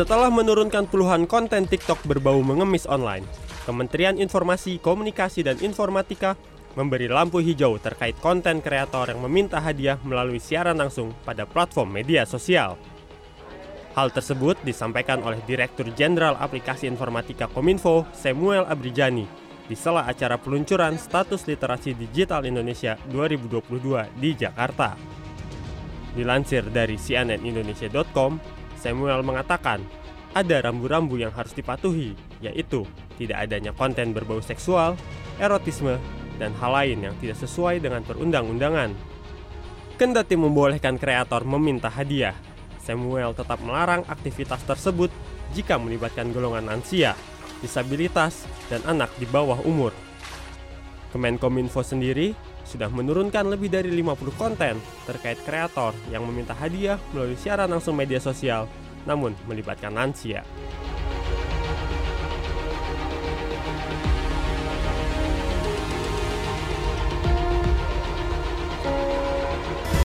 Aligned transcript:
Setelah 0.00 0.32
menurunkan 0.32 0.88
puluhan 0.88 1.28
konten 1.28 1.68
TikTok 1.68 2.08
berbau 2.08 2.40
mengemis 2.40 2.88
online, 2.88 3.20
Kementerian 3.68 4.16
Informasi, 4.16 4.80
Komunikasi, 4.80 5.44
dan 5.44 5.60
Informatika 5.60 6.40
memberi 6.72 7.04
lampu 7.04 7.44
hijau 7.44 7.76
terkait 7.76 8.16
konten 8.24 8.64
kreator 8.64 9.12
yang 9.12 9.20
meminta 9.20 9.60
hadiah 9.60 10.00
melalui 10.00 10.40
siaran 10.40 10.80
langsung 10.80 11.12
pada 11.28 11.44
platform 11.44 11.92
media 12.00 12.24
sosial. 12.24 12.80
Hal 13.92 14.08
tersebut 14.08 14.56
disampaikan 14.64 15.20
oleh 15.20 15.36
Direktur 15.44 15.92
Jenderal 15.92 16.32
Aplikasi 16.40 16.88
Informatika 16.88 17.44
Kominfo, 17.52 18.08
Samuel 18.16 18.64
Abrijani, 18.72 19.28
di 19.68 19.76
sela 19.76 20.08
acara 20.08 20.40
peluncuran 20.40 20.96
status 20.96 21.44
literasi 21.44 21.92
digital 21.92 22.48
Indonesia 22.48 22.96
2022 23.12 24.16
di 24.16 24.32
Jakarta. 24.32 24.96
Dilansir 26.16 26.72
dari 26.72 26.96
cnnindonesia.com, 26.96 28.60
Samuel 28.80 29.20
mengatakan 29.20 29.84
ada 30.32 30.56
rambu-rambu 30.64 31.20
yang 31.20 31.30
harus 31.36 31.52
dipatuhi, 31.52 32.16
yaitu 32.40 32.88
tidak 33.20 33.44
adanya 33.44 33.76
konten 33.76 34.16
berbau 34.16 34.40
seksual, 34.40 34.96
erotisme, 35.36 36.00
dan 36.40 36.56
hal 36.56 36.72
lain 36.72 36.98
yang 37.04 37.14
tidak 37.20 37.36
sesuai 37.36 37.84
dengan 37.84 38.00
perundang-undangan. 38.00 38.96
Kendati 40.00 40.32
membolehkan 40.32 40.96
kreator 40.96 41.44
meminta 41.44 41.92
hadiah, 41.92 42.32
Samuel 42.80 43.36
tetap 43.36 43.60
melarang 43.60 44.00
aktivitas 44.08 44.64
tersebut 44.64 45.12
jika 45.52 45.76
melibatkan 45.76 46.32
golongan 46.32 46.72
lansia, 46.72 47.12
disabilitas, 47.60 48.48
dan 48.72 48.80
anak 48.88 49.12
di 49.20 49.28
bawah 49.28 49.60
umur. 49.62 49.92
Kemenkominfo 51.10 51.82
sendiri 51.82 52.32
sudah 52.62 52.86
menurunkan 52.86 53.50
lebih 53.50 53.66
dari 53.66 53.90
50 53.90 54.30
konten 54.38 54.78
terkait 55.04 55.42
kreator 55.42 55.90
yang 56.08 56.22
meminta 56.22 56.54
hadiah 56.54 57.02
melalui 57.10 57.34
siaran 57.34 57.66
langsung 57.66 57.98
media 57.98 58.22
sosial, 58.22 58.70
namun 59.04 59.34
melibatkan 59.50 59.90
lansia. 59.90 60.46